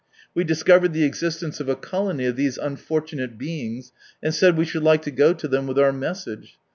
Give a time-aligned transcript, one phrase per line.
[0.33, 3.91] We discovered the existence of a colony of these unfortunate beings,
[4.23, 6.57] and said we should like to go to them with our message.